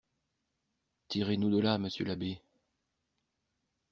[1.09, 2.41] Tirez-nous de là, monsieur l'abbé?